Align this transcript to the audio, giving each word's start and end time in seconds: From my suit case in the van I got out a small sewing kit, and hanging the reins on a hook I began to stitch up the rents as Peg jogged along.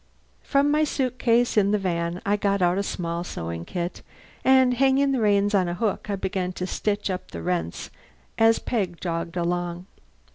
From 0.41 0.71
my 0.71 0.83
suit 0.83 1.19
case 1.19 1.57
in 1.57 1.69
the 1.69 1.77
van 1.77 2.23
I 2.25 2.35
got 2.35 2.63
out 2.63 2.79
a 2.79 2.81
small 2.81 3.23
sewing 3.23 3.65
kit, 3.65 4.01
and 4.43 4.73
hanging 4.73 5.11
the 5.11 5.19
reins 5.21 5.53
on 5.53 5.67
a 5.67 5.75
hook 5.75 6.09
I 6.09 6.15
began 6.15 6.53
to 6.53 6.65
stitch 6.65 7.11
up 7.11 7.29
the 7.29 7.43
rents 7.43 7.91
as 8.39 8.57
Peg 8.57 8.99
jogged 8.99 9.37
along. 9.37 9.85